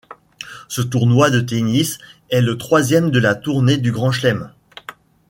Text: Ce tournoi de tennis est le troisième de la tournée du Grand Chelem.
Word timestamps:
Ce 0.67 0.81
tournoi 0.81 1.29
de 1.29 1.39
tennis 1.41 1.99
est 2.31 2.41
le 2.41 2.57
troisième 2.57 3.11
de 3.11 3.19
la 3.19 3.35
tournée 3.35 3.77
du 3.77 3.91
Grand 3.91 4.11
Chelem. 4.11 4.51